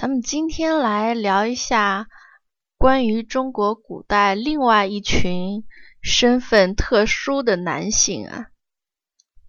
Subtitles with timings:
[0.00, 2.06] 咱们今天来聊一下
[2.76, 5.64] 关于中国古代另外一群
[6.00, 8.46] 身份特殊的男性啊，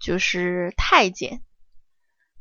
[0.01, 1.43] 就是太监。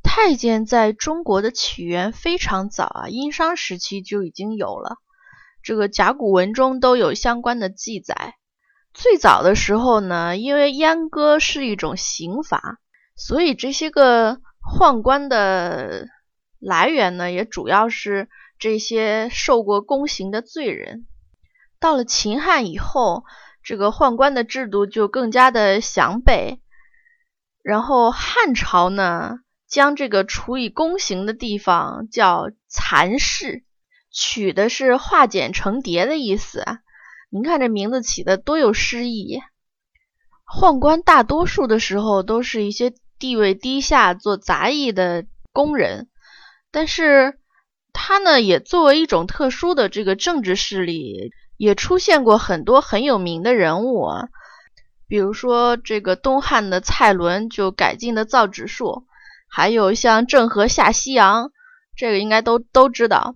[0.02, 4.96] 太监在中国的起源非常早啊，殷商时期就已经有了，
[5.62, 8.36] 这个甲骨文中都有相关的记载。
[8.94, 12.78] 最早的时候呢，因为阉割是一种刑罚，
[13.14, 16.08] 所以这些个宦官的。
[16.58, 21.06] 来源呢，也主要是这些受过宫刑的罪人。
[21.80, 23.24] 到了秦汉以后，
[23.62, 26.60] 这个宦官的制度就更加的详备。
[27.62, 33.64] 然后汉朝呢，将这个处以宫刑的地方叫蚕室，
[34.10, 36.64] 取的是化茧成蝶的意思。
[37.30, 39.40] 您看这名字起的多有诗意。
[40.46, 46.08] 宦官大多数的时候都是一些地位低下、做杂役的工人。
[46.70, 47.38] 但是，
[47.92, 54.28] 他呢也作为一种特殊的这个政治势力，也出现过很多很有名的人物啊。
[55.06, 59.06] 比如说，这个东汉的蔡伦就改进的造纸术，
[59.48, 61.50] 还有像郑和下西洋，
[61.96, 63.34] 这个应该都都知道。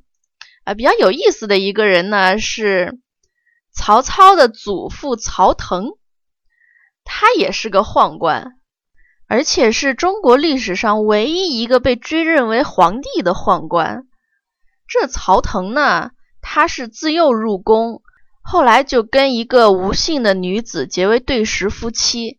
[0.64, 3.00] 啊，比较有意思的一个人呢是
[3.72, 5.88] 曹操的祖父曹腾，
[7.02, 8.60] 他也是个宦官。
[9.28, 14.04] 而且是中国历史上唯一一个被追认为皇帝的宦官。
[14.86, 16.10] 这曹腾呢，
[16.42, 18.02] 他是自幼入宫，
[18.42, 22.38] 后来就跟一个吴姓的女子结为对食夫妻。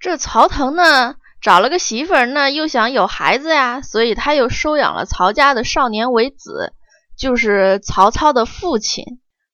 [0.00, 6.72] 这曹腾呢，找了个媳妇儿呢，又想有孩子呀，所以他又收养了曹家的少年为子，
[7.16, 9.04] 就是曹操的父亲。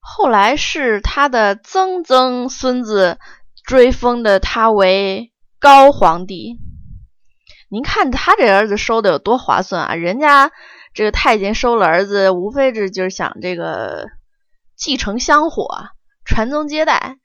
[0.01, 3.19] 后来是他的曾曾孙子
[3.65, 5.31] 追封的他为。
[5.65, 6.59] 高皇帝，
[7.71, 9.95] 您看他这儿子收的有多划算啊！
[9.95, 10.53] 人家
[10.93, 14.11] 这个太监收了儿子，无非是就是想这个
[14.77, 15.87] 继承香火、
[16.27, 17.17] 传宗接代。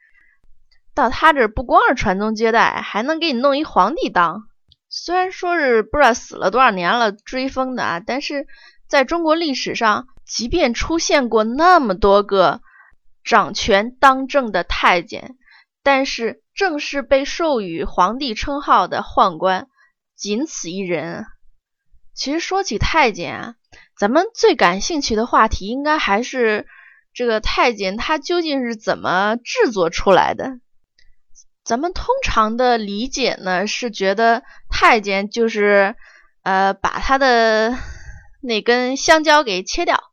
[0.95, 4.43] 到他这不光是传宗接代，还能给你弄一皇帝当。
[4.87, 8.47] 虽然说是不知道死了多少年了追封的啊，但是
[8.87, 12.61] 在中国历史上，即便出现过那么多个
[13.21, 15.35] 掌权当政的太监，
[15.83, 16.41] 但是。
[16.59, 19.69] 正式被授予皇帝称号的宦官，
[20.13, 21.25] 仅此一人。
[22.13, 23.55] 其实说起太监啊，
[23.97, 26.67] 咱们最感兴趣的话题应该还是
[27.13, 30.59] 这个太监他究竟是怎么制作出来的。
[31.63, 35.95] 咱们通常的理解呢，是觉得太监就是
[36.43, 37.73] 呃把他的
[38.41, 40.03] 那根香蕉给切掉，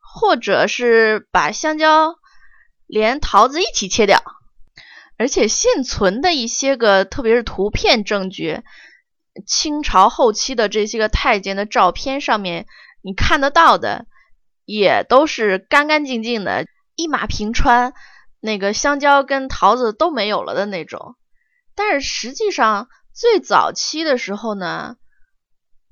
[0.00, 2.16] 或者是把香蕉
[2.88, 4.20] 连桃子一起切掉。
[5.20, 8.62] 而且现存的一些个，特别是图片证据，
[9.46, 12.66] 清朝后期的这些个太监的照片上面，
[13.02, 14.06] 你看得到的，
[14.64, 16.64] 也都是干干净净的，
[16.96, 17.92] 一马平川，
[18.40, 21.16] 那个香蕉跟桃子都没有了的那种。
[21.74, 24.96] 但是实际上，最早期的时候呢，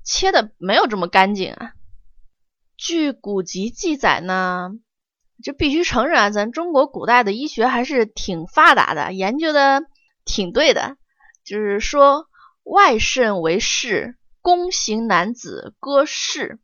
[0.03, 1.73] 切的没有这么干净啊。
[2.77, 4.71] 据古籍记载呢。
[5.43, 9.83] 这必须承认啊，咱中国古代的医学还是挺发达的，研究的
[10.25, 10.97] 挺对的。
[11.45, 12.27] 就是说，
[12.63, 16.59] 外肾为室，宫刑男子割室。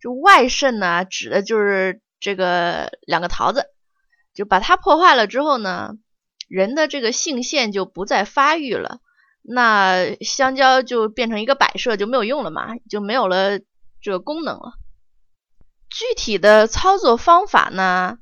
[0.00, 3.66] 就外肾呢，指的就是这个两个桃子，
[4.34, 5.92] 就把它破坏了之后呢，
[6.48, 8.98] 人的这个性腺就不再发育了，
[9.40, 13.60] 那香蕉就变成一个摆设，就没有用了嘛，就没有了
[14.02, 14.72] 这个功能了。
[15.94, 18.18] 具体的操作方法呢？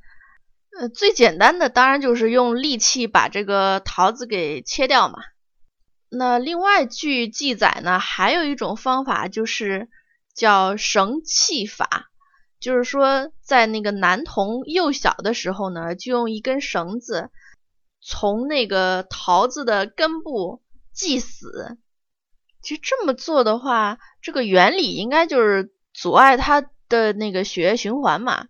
[0.78, 5.20] 呃，最简单的当然就是用利器把这个桃子给切掉嘛。
[6.10, 9.88] 那另外据记载呢，还有一种方法就是
[10.34, 12.10] 叫绳器法，
[12.60, 17.30] 就是说在那个男童幼小的时候呢，就用一根绳子
[18.02, 20.62] 从那个桃子的根部
[20.92, 21.78] 系死。
[22.60, 26.66] 其实这么做的话，这个原理应该就是阻碍它。
[26.92, 28.48] 的那个血液循环嘛，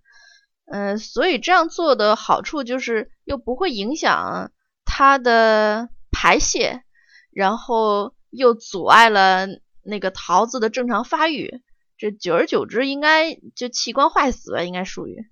[0.66, 4.50] 嗯，所以这样做的好处就是又不会影响
[4.84, 6.82] 它的排泄，
[7.30, 9.46] 然后又阻碍了
[9.84, 11.62] 那个桃子的正常发育，
[11.96, 15.24] 这久而久之应该就器官坏死了，应该属于。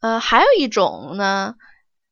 [0.00, 1.54] 呃，还有一种呢，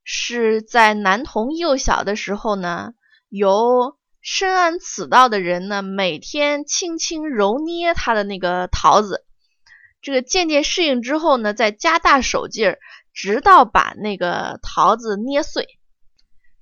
[0.05, 2.93] 是在男童幼小的时候呢，
[3.29, 9.25] 由深谙此道的人呢，每天轻轻揉捏他的那个桃子。
[10.05, 12.79] 这个渐渐适应之后呢，再加大手劲儿，
[13.15, 15.67] 直到把那个桃子捏碎。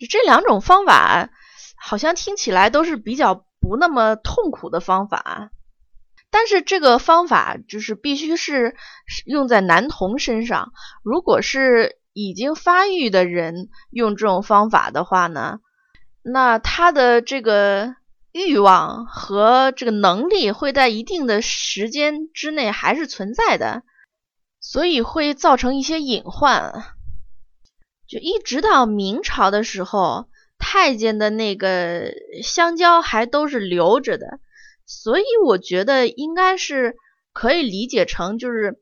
[0.09, 1.31] 这两种方法
[1.77, 5.51] 好像听起来都是比较不那么痛苦的方法，
[6.31, 8.77] 但是这个方法就是必须是
[9.27, 10.73] 用在男童身上。
[11.03, 15.59] 如果是已经发育的人用这种方法的话呢，
[16.23, 17.97] 那他的这个
[18.33, 23.83] 欲望和这个能力会在一定的时间之内还是存在的，
[24.59, 26.83] 所以会造成一些隐患。
[28.09, 32.13] 就一直到明朝的时候，太监的那个
[32.43, 34.41] 香蕉还都是留着的。
[34.87, 36.97] 所以我觉得应该是
[37.33, 38.81] 可以理解成，就是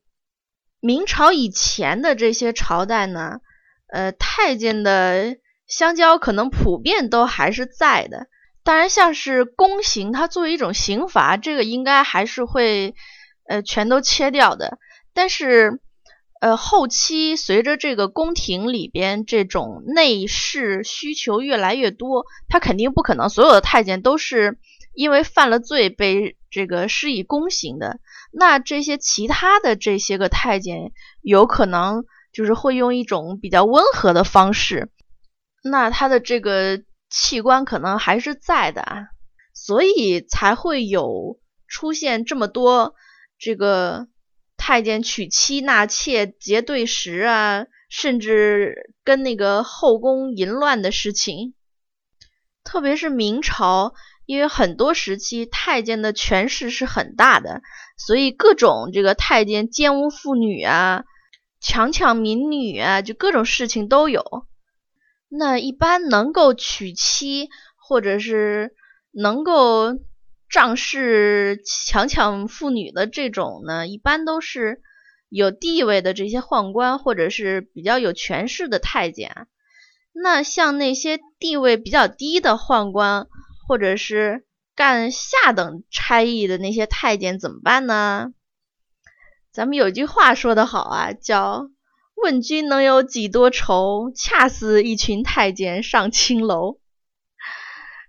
[0.80, 3.40] 明朝以前的这些朝代呢，
[3.88, 5.36] 呃，太监的
[5.66, 8.28] 香蕉可能普遍都还是在的。
[8.62, 12.94] 当然，像是宫刑，它作为一种刑罚，这个应该还是会
[13.48, 14.78] 呃全都切掉的。
[15.12, 15.80] 但是，
[16.40, 24.58] 呃，后期随着这个宫廷里边这种内侍需求越来越多，他肯定不可能所有的太监都是。
[24.92, 28.00] 因为犯了罪被这个施以宫刑的，
[28.32, 30.90] 那这些其他的这些个太监
[31.22, 34.90] 有可能就是会用一种比较温和的方式，
[35.62, 39.08] 那他的这个器官可能还是在的啊，
[39.52, 42.94] 所以才会有出现这么多
[43.38, 44.08] 这个
[44.56, 51.54] 太监娶妻纳妾结对食啊，甚至跟那个后宫淫乱的事情，
[52.64, 53.92] 特别是明朝。
[54.26, 57.62] 因为很多时期太监的权势是很大的，
[57.96, 61.02] 所以各种这个太监奸污妇女啊、
[61.60, 64.46] 强抢民女啊，就各种事情都有。
[65.30, 68.74] 那一般能够娶妻或者是
[69.10, 69.98] 能够
[70.50, 74.82] 仗势强抢妇女的这种呢，一般都是
[75.30, 79.46] 有地位的这些宦官或者是比较有权势的太监。
[80.12, 83.26] 那像那些地位比较低的宦官。
[83.68, 84.44] 或者是
[84.74, 88.32] 干下等差役的那些太监怎么办呢？
[89.52, 91.70] 咱们有句话说得好啊，叫
[92.22, 96.78] “问君能有几多愁，恰似一群太监上青楼”。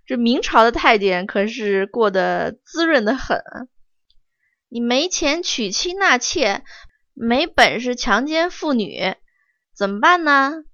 [0.06, 3.40] 这明朝的太监可是过得滋润的很。
[4.68, 6.64] 你没钱娶妻纳妾，
[7.12, 9.14] 没本事强奸妇女，
[9.76, 10.64] 怎么办呢？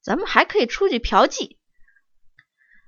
[0.00, 1.56] 咱们还可以出去嫖妓。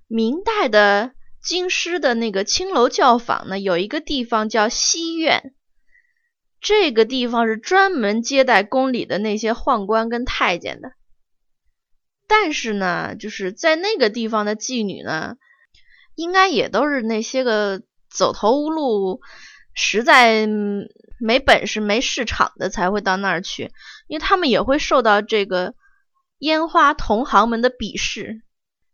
[0.07, 1.13] 明代的
[1.43, 5.56] 京师的那个青楼教坊呢，有一个地方叫西苑，
[6.67, 10.91] 这个地方是专门接待宫里的那些宦官跟太监的。
[12.27, 15.37] 但是呢，就是在那个地方的妓女呢，
[16.17, 19.21] 应该也都是那些个走投无路、
[19.75, 20.49] 实在
[21.21, 23.71] 没本事、没市场的才会到那儿去，
[24.09, 25.77] 因为他们也会受到这个
[26.39, 28.43] 烟花同行们的鄙视。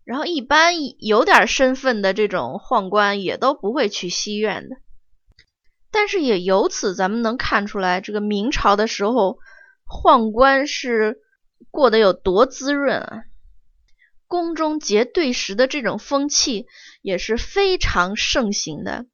[0.04, 4.76] 然后，一般有点身份的这种宦官也都不会去西苑的。
[5.92, 9.38] 但是也由此咱们能看出来，这个明朝的时候，
[9.86, 11.18] 宦官是
[11.70, 13.22] 过得有多滋润啊！
[14.26, 16.66] 宫中结对食的这种风气
[17.02, 19.06] 也是非常盛行的。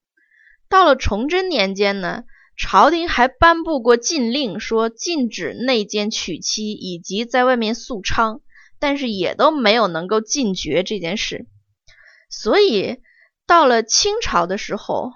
[0.70, 2.24] 到了崇祯年间呢，
[2.56, 8.40] 朝廷还颁布过禁令，说禁止内奸娶妻以及在外面宿娼。
[8.80, 11.48] 但是也都没有能够禁绝这件事，
[12.30, 12.98] 所以
[13.44, 15.10] 到了清朝的时候，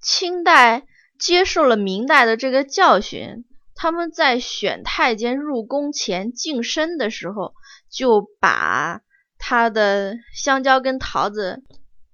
[0.00, 0.86] 清代
[1.18, 7.54] 接受了明代的这个教训，他们在选太监入宫前净身的时候，
[7.90, 9.00] 就把
[9.38, 11.62] 他的香蕉跟桃子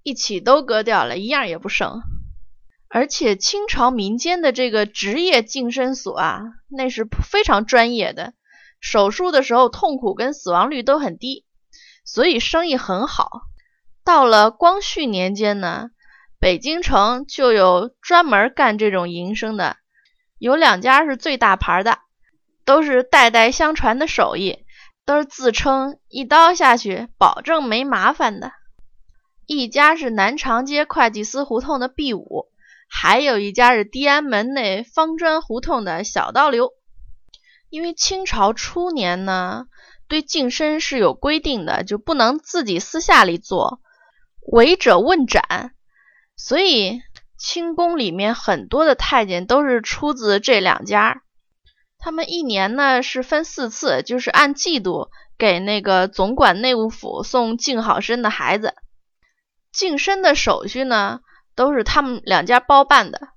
[0.02, 2.00] 一起都割掉了，一样也不剩。
[2.88, 8.34] 而且清朝民间的这个职业净身所啊，那是非常专业的。
[8.78, 11.44] 手术的时候痛苦跟死亡率都很低，
[12.04, 13.40] 所以生意很好。
[14.04, 15.88] 到了光绪年间呢，
[16.44, 19.78] 北京城就有专门干这种营生的，
[20.38, 22.00] 有两家是最大牌的，
[22.66, 24.66] 都是代代相传的手艺，
[25.06, 28.52] 都是自称一刀下去保证没麻烦的。
[29.46, 32.48] 一家是南长街会计司胡同的 B 五，
[32.90, 36.72] 还有一家是地安门内方砖胡同的小刀流。
[37.70, 39.64] 因为清朝初年呢，
[40.08, 43.80] 对净身是有规定的，就不能自己私下里做，
[44.52, 45.70] 违者问斩。
[46.36, 47.00] 所以
[47.38, 51.22] 清宫里面很多的太监都是出自这两家。
[51.98, 58.74] 他们一年呢是分四次，就是按季度给那个总管内务府送净好身的孩子。
[59.72, 61.20] 净身的手续呢
[61.54, 63.28] 都是他们两家包办的。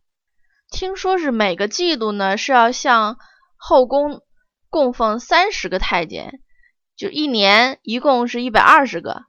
[0.69, 3.17] 听说是每个季度呢是要向
[3.55, 4.21] 后宫。
[4.69, 6.41] 供奉三十个太监，
[6.97, 9.23] 就一年一共是一百二十个。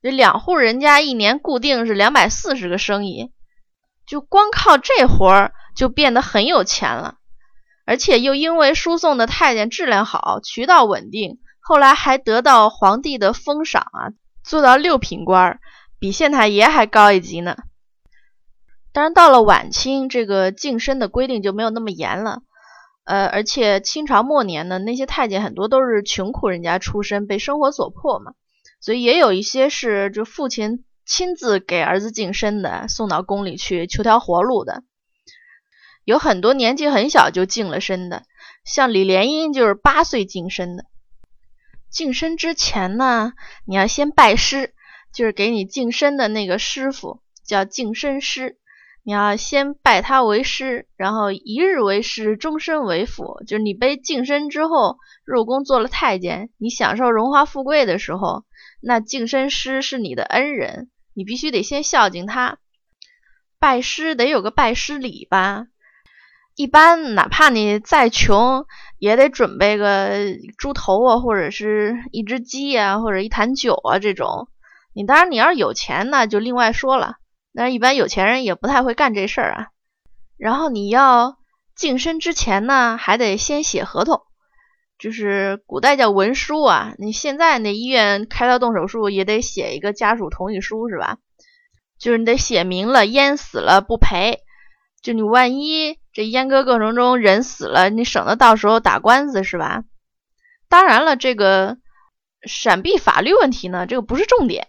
[0.00, 3.32] 这两户人家一年固定是两百四十个生意，
[4.06, 7.16] 就光靠这活儿就变得很有钱了，
[7.84, 14.14] 而且又因为输送的太监质量好，渠道稳定，后来还得到皇帝的封赏啊，
[14.44, 15.60] 做到六品官儿，
[15.98, 17.56] 比县太爷还高一级呢。
[18.92, 22.40] 当然，到了晚清，这个晋升的规定就没有那么严了。
[23.04, 28.32] 呃，而且清朝末年呢，那些太监很多都是穷苦人家出身，被生活所迫嘛，
[28.80, 34.82] 所以也有一些是就父亲亲自给儿子净身的，送到宫里去求条活路的。
[36.04, 38.22] 有很多年纪很小就净了身的，
[38.64, 40.84] 像李莲英就是八岁净身的。
[41.90, 43.32] 净身之前呢，
[43.66, 44.74] 你要先拜师，
[45.12, 48.58] 就是给你净身的那个师傅叫净身师。
[49.04, 53.42] 你要先拜他为师，然后一日为师，终身为父。
[53.46, 58.44] 就是你被净身之后，入宫做了太监，你享受荣华富贵的时候，
[58.80, 62.58] 那净身师是你的恩人，你必须得先孝敬他。
[63.58, 65.66] 拜师得有个拜师礼吧？
[66.54, 68.66] 一般哪怕你再穷，
[68.98, 74.48] 也得准备个猪头啊，或者是一只鸡啊，或者一坛酒啊这种。
[74.92, 77.16] 你当然你要是有钱，那就另外说了。
[77.54, 79.68] 但是一般有钱人也不太会干这事儿啊。
[80.36, 81.38] 然后你要
[81.74, 84.22] 净身之前呢，还得先写合同，
[84.98, 86.94] 就是古代叫文书啊。
[86.98, 91.18] 你现在那医院开刀动手术也得写一个家属同意书是吧？
[91.98, 94.40] 就是你得写明了淹死了不赔，
[95.02, 99.82] 就你万一这阉割过程中人死了，你省得到时候打官司是吧？
[100.68, 101.78] 当然了，这个
[102.42, 104.68] 闪避法律问题呢，这个不是重点，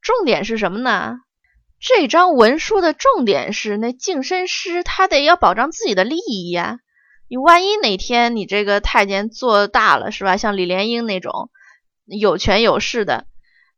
[0.00, 1.18] 重点是什么呢？
[1.80, 6.80] 这张文书的重点是，那净身师他得要保障自己的利益呀。
[7.28, 10.36] 你万一哪天你这个太监做大了，是吧？
[10.36, 11.50] 像李莲英那种
[12.06, 13.26] 有权有势的，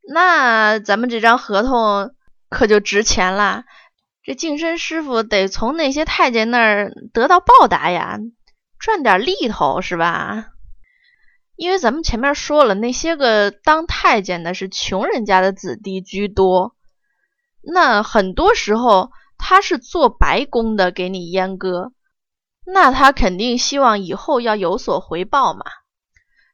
[0.09, 2.13] 那咱们这张合同
[2.49, 3.65] 可就值钱了。
[4.23, 8.19] 这净身师傅得从那些太监那儿得到报答呀，
[8.79, 10.47] 赚点利头，是吧？
[11.57, 16.77] 因为咱们前面说了，那些个当太监的是穷人家的子弟居多。
[17.63, 21.93] 那很多时候他是做白工的，给你阉割，
[22.73, 25.65] 那他肯定希望以后要有所回报嘛。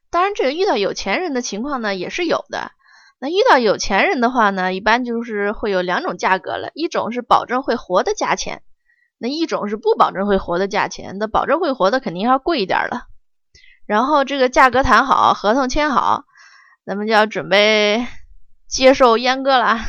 [0.09, 2.71] 当然，这个遇到有钱人的情况呢也是有的。
[3.19, 8.61] 那遇到有钱人的话呢，一般就是会有两种价格了，一种是保证会活的价钱，
[9.17, 11.17] 那一种是不保证会活的价钱。
[11.19, 13.07] 那保证会活的肯定要贵一点了。
[13.85, 16.25] 然后这个价格谈好，合同签好，
[16.85, 18.05] 咱们就要准备
[18.67, 19.79] 接受阉割了。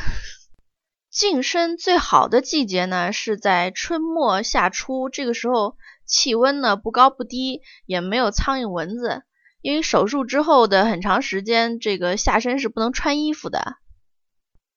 [1.10, 5.76] 晋升最好的季节呢，是在春末夏初，这个时候
[6.08, 9.22] 气温呢不高不低，也没有苍蝇蚊子。
[9.60, 13.76] 因为手术之后的很长时间，这个下身是不能穿衣服的。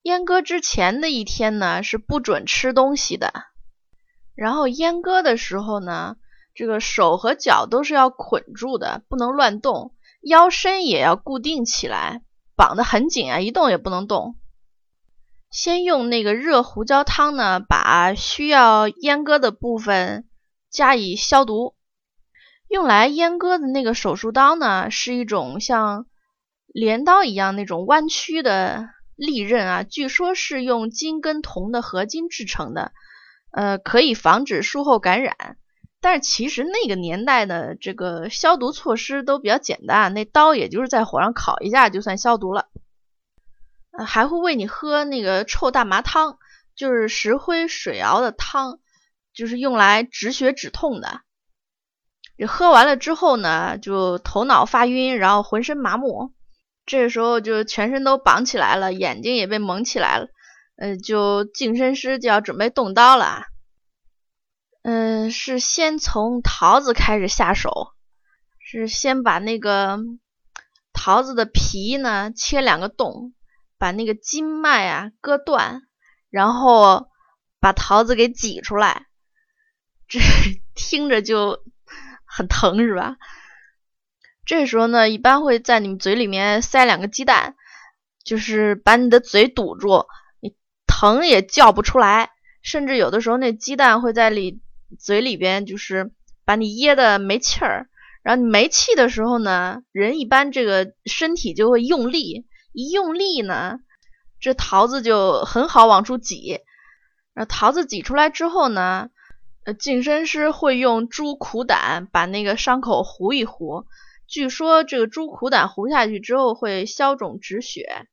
[0.03, 3.31] 阉割之前的一天呢，是不准吃东西的。
[4.35, 6.17] 然后阉割的时候呢，
[6.55, 12.23] 这个手和脚都是要捆住的，不能乱动，腰身也要固定起来，
[12.55, 14.35] 绑得很紧啊，一动也不能动。
[15.51, 20.27] 先用那个热胡椒汤呢，把需要阉割的部分
[20.71, 21.75] 加以消毒。
[22.67, 26.05] 用来阉割的那个手术刀呢，是一种像
[26.67, 32.93] 镰刀一样那种弯曲的利刃啊，据说是用金跟铜的合金制成的，
[33.51, 35.57] 呃，可以防止术后感染。
[35.99, 42.69] 但是其实那个年代的这个消毒措施都比较简单，那刀也就是在火上烤一下就算消毒了。
[43.91, 46.39] 呃，还会喂你喝那个臭大麻汤，
[46.73, 48.79] 就是石灰水熬的汤，
[49.33, 51.21] 就是用来止血止痛的。
[52.37, 56.33] 你喝完了之后呢，就头脑发晕，然后浑身麻木，
[56.85, 60.27] 这时候就全身都绑起来了，眼睛也被蒙起来了。
[60.77, 63.43] 呃，就净身师就要准备动刀了。
[64.83, 67.89] 嗯，是先从桃子开始下手，
[68.59, 69.99] 是先把那个
[70.93, 73.33] 桃子的皮呢切两个洞。
[73.77, 75.81] 把那个筋脉啊割断，
[76.29, 77.07] 然后
[77.59, 79.07] 把桃子给挤出来，
[80.11, 80.19] 这
[80.75, 81.63] 听着就
[82.25, 83.15] 很疼，是吧？
[84.45, 87.55] 这时候呢，一般会在你们嘴里面塞两个鸡蛋，
[88.25, 90.05] 就是把你的嘴堵住，
[90.41, 90.53] 你
[90.85, 94.59] 疼也叫不出来，甚至有的时候那鸡蛋会在里
[94.99, 96.11] 嘴里边，就是
[96.43, 97.87] 把你噎的没气儿。
[98.21, 102.45] 然后你没气的时候呢，人一般这个身体就会用力。
[102.73, 103.79] 一用力呢，
[104.41, 106.59] 这桃子就很好往出挤。
[107.33, 109.09] 然后桃子挤出来之后呢，
[109.63, 113.85] 呃，净身师会用猪苦胆把那个伤口糊一糊。
[114.27, 118.07] 据说这个猪苦胆糊下去之后会消肿止血。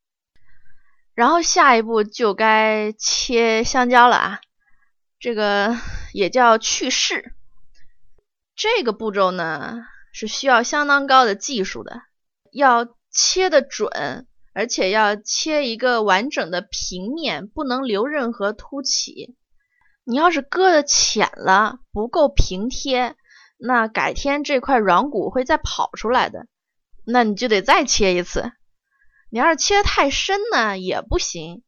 [1.14, 4.40] 然后下一步就该切香蕉了啊。
[5.18, 5.74] 这个
[6.12, 7.32] 也叫去势。
[8.54, 12.02] 这个步骤呢是需要相当高的技术的，
[12.52, 19.36] 要切的准，而且要切一个完整的平面，不能留任何凸起。
[20.10, 23.14] 你要是割的浅了，不够平贴，
[23.58, 26.46] 那改天这块软骨会再跑出来的，
[27.04, 28.50] 那你就得再切一次。
[29.30, 31.62] 你要是切的太深呢，也不行。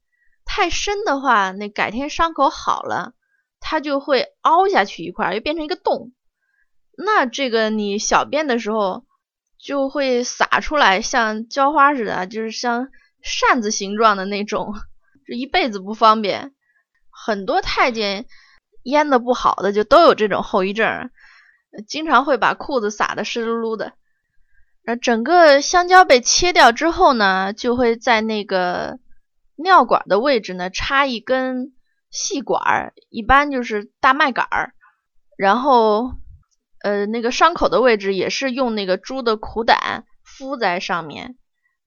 [0.47, 3.13] 太深的话，那改天伤口好了，
[3.61, 6.13] 它就会凹下去一块，又变成一个洞。
[6.97, 9.05] 那这个你小便的时候
[9.59, 12.89] 就会洒出来，像浇花似的，就是像
[13.23, 14.73] 扇子形状的那种，
[15.29, 16.55] 这一辈子不方便。
[17.23, 18.25] 很多太监
[18.85, 21.11] 腌的不好的就都有这种后遗症，
[21.87, 23.93] 经常会把裤子撒的湿漉漉的。
[24.85, 28.99] 那整个香蕉被切掉之后呢，就会在那个
[29.57, 31.75] 尿管的位置呢插一根
[32.11, 34.73] 细管儿，一般就是大麦秆儿。
[35.37, 36.13] 然后
[36.83, 41.37] 呃那个伤口的位置也是用那个猪的苦胆敷在上面，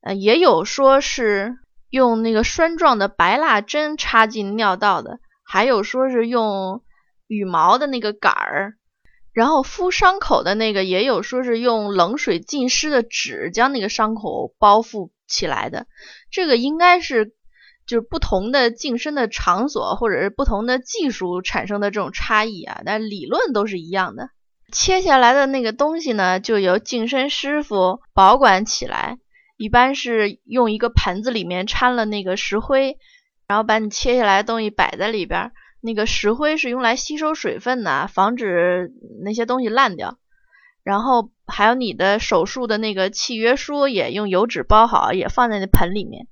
[0.01, 1.57] 呃也有说是。
[1.93, 6.83] 用那个栓状的白蜡针插进尿道的，还有说是用
[7.27, 8.73] 羽毛的那个杆儿，
[9.33, 15.87] 然后敷伤口的那个也有说是用冷水浸湿的纸将那个伤口包覆起来的。
[16.31, 17.33] 这个应该是
[17.85, 24.29] 就是不同的净身的场所或者是不同的技术产生的这种差异啊，但理论都是一样的。
[24.71, 29.19] 切下来的那个东西呢，就由净身师傅保管起来。
[29.55, 32.97] 一般是用一个盆子里面掺了那个石灰，
[33.47, 35.51] 然后把你切下来的东西摆在里边。
[35.81, 40.17] 那个石灰是用来吸收水分的，防止那些东西烂掉。
[40.83, 46.27] 然后还有你的手术的那个契约书也用油纸包好，也放在那盆里面。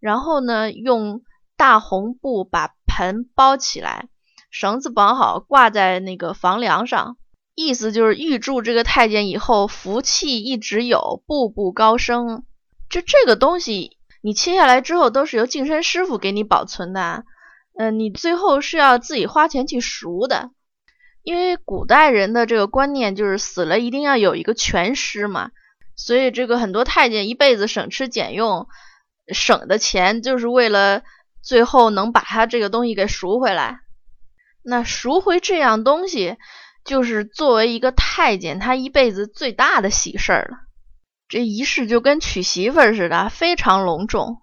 [0.00, 1.22] 然后呢，用
[1.56, 4.08] 大红布把盆包起来，
[4.50, 7.16] 绳子绑好，挂在那个房梁上。
[7.56, 12.44] 意思就是预祝这个太监以后福气一直有，步步高升。
[12.88, 17.24] 就这个东西，你切下来之后都是由净身师傅给你保存的，
[17.78, 20.50] 嗯，你最后是要自己花钱去赎的，
[21.22, 25.50] 因为古代人的这个观念就是死了一定要有一个全尸嘛，
[25.94, 28.66] 所以这个很多太监一辈子省吃俭用，
[29.32, 31.02] 省的钱就是为了
[31.42, 33.80] 最后能把他这个东西给赎回来。
[34.62, 36.36] 那赎回这样东西，
[36.84, 40.67] 就是作为一个太监他一辈子最大的喜事儿了。
[41.28, 44.42] 这仪式就跟娶媳妇儿似的，非常隆重。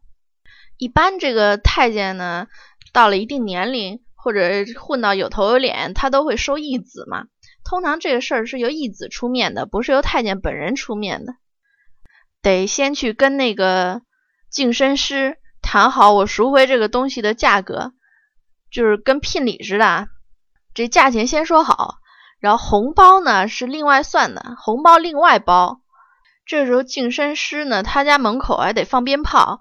[0.77, 2.47] 一般这个太监呢，
[2.93, 4.39] 到了一定年龄或者
[4.79, 7.25] 混到有头有脸，他都会收义子嘛。
[7.63, 11.33] 通常这个事儿是由义子出面的，不是由太监本人出面的。
[12.43, 14.01] 得先去跟那个
[14.51, 17.93] 净身师谈好，我赎回这个东西的价格，
[18.69, 20.07] 就是跟聘礼似的，
[20.75, 21.95] 这价钱先说好，
[22.39, 25.81] 然后红包呢是另外算的，红包另外包。
[26.45, 29.59] 这时候净身师呢，他家门口还得放鞭炮，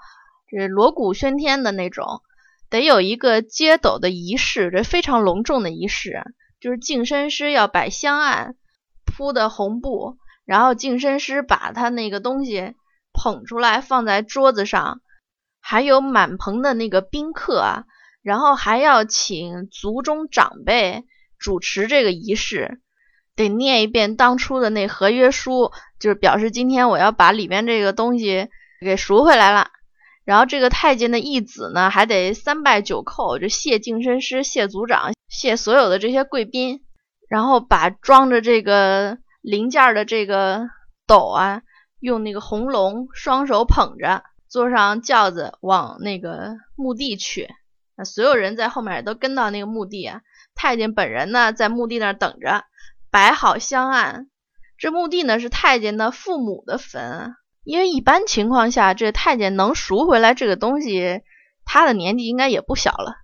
[0.49, 2.21] 这锣鼓喧天的那种，
[2.69, 6.23] 得有一个接斗的仪式，这非常隆重的仪式，
[6.61, 8.57] 就是净身师要摆香案，
[9.05, 12.75] 铺的红布，然后净身师把他那个东西
[13.15, 15.01] 捧出来放在桌子上，
[15.61, 17.85] 还有满棚的那个宾客啊，
[18.23, 21.05] 然后还要请族中长辈
[21.39, 22.83] 主持这个仪式。
[23.37, 28.49] 得念一遍当初的那合约书，就是表示今天我要把里边这个东西
[28.81, 29.71] 给赎回来了。
[30.25, 36.81] 然后这个太监的义子呢，还得三拜九叩，就谢净身师、谢族长、谢所有的这些贵宾。
[37.29, 40.69] 然后把装着这个零件的这个
[41.07, 41.63] 斗啊，
[41.99, 47.49] 用那个红龙双手捧着，坐上轿子往那个墓地去。
[47.97, 50.21] 那所有人在后面都跟到那个墓地啊，
[50.55, 52.65] 太监本人呢在墓地那儿等着。
[53.15, 54.29] 摆好香案，
[54.77, 61.21] 这墓地呢是太监的父母的坟，因为一般情况下，这太监能赎回来这个东西，
[61.65, 63.15] 他的年纪应该也不小了。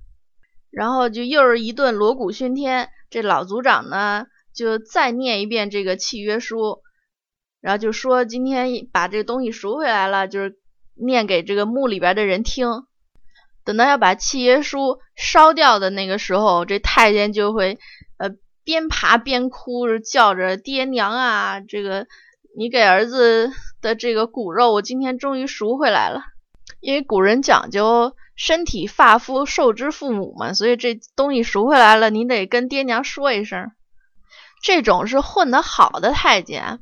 [0.71, 6.83] 然后就又是一顿锣鼓喧天，这老族长呢就再念一遍这个契约书，
[7.61, 10.61] 然后就说今天把这个东西赎回来了，就是
[10.95, 12.85] 念给这个墓里边的人听。
[13.65, 17.81] 等到要把契约书烧掉的那个时候，这太监就会
[18.19, 18.37] 呃。
[18.71, 22.07] 边爬边哭着叫着：“爹娘啊，这个
[22.57, 23.51] 你给儿子
[23.83, 26.23] 的这个骨肉，我今天终于赎回来了。
[26.79, 33.73] 因为古人讲究身体发肤受之父母嘛，所以这东西赎回来了，你得跟爹娘说一声。
[34.63, 36.79] 这种是混得好的太监，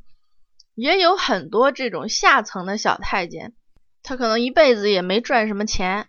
[0.74, 3.54] 也有很多这种下层的小太监，
[4.02, 6.06] 他可能一辈子也没赚什么钱。”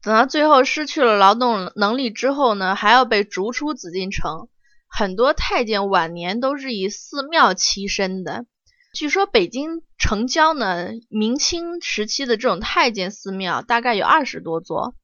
[0.00, 4.48] 等到最后失去了劳动能力之后呢，还要被逐出紫禁城。
[4.88, 8.46] 很多太监晚年都是以寺庙栖身的。
[8.94, 14.94] 据说北京城郊呢，明清时期的这种太监寺庙大概有二十多座。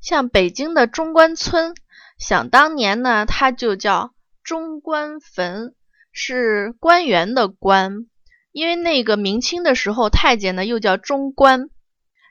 [0.00, 1.74] 像北京的中关村，
[2.18, 5.74] 想当年呢，它就叫中关坟，
[6.12, 8.06] 是官员的官。
[8.52, 11.68] 因为那个明清的时候，太监呢又叫中官。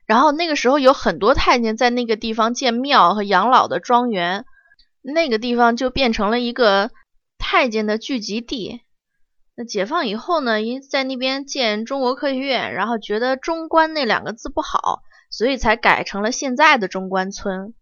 [0.06, 4.46] 然后那个时候有很多太监在那个地方建庙和养老的庄园，
[5.02, 6.92] 那个地方就变成了一个
[7.38, 8.82] 太监的聚集地。
[9.56, 17.74] 那解放以后呢，因在那边建中国科学院，然后觉得“中关”那两个字不好，所以才改成了现在的中关村。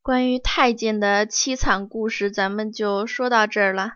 [0.00, 3.94] 关于太监的凄惨故事，咱们就说到这儿了。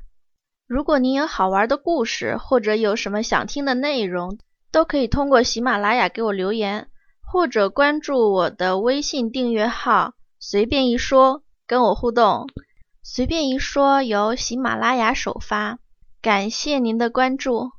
[0.67, 4.39] 如果您有好玩的故事，或者有什么想听的内容，
[4.71, 6.89] 都可以通过喜马拉雅给我留言。
[7.25, 12.47] 或者关注我的微信订阅号，随便一说，跟我互动。
[13.03, 15.79] 随便一说由喜马拉雅首发，
[16.21, 17.73] 感谢您的关注。